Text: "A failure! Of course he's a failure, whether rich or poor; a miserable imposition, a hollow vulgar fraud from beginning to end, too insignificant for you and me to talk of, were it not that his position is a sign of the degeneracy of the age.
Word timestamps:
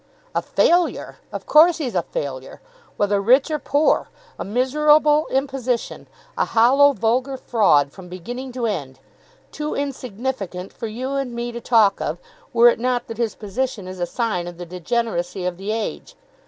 "A 0.33 0.41
failure! 0.41 1.19
Of 1.31 1.45
course 1.45 1.77
he's 1.77 1.93
a 1.93 2.01
failure, 2.01 2.59
whether 2.97 3.21
rich 3.21 3.51
or 3.51 3.59
poor; 3.59 4.07
a 4.39 4.43
miserable 4.43 5.27
imposition, 5.29 6.07
a 6.35 6.43
hollow 6.45 6.93
vulgar 6.93 7.37
fraud 7.37 7.91
from 7.91 8.09
beginning 8.09 8.51
to 8.53 8.65
end, 8.65 8.99
too 9.51 9.75
insignificant 9.75 10.73
for 10.73 10.87
you 10.87 11.11
and 11.13 11.35
me 11.35 11.51
to 11.51 11.61
talk 11.61 12.01
of, 12.01 12.17
were 12.51 12.69
it 12.69 12.79
not 12.79 13.05
that 13.09 13.19
his 13.19 13.35
position 13.35 13.87
is 13.87 13.99
a 13.99 14.07
sign 14.07 14.47
of 14.47 14.57
the 14.57 14.65
degeneracy 14.65 15.45
of 15.45 15.57
the 15.57 15.71
age. 15.71 16.15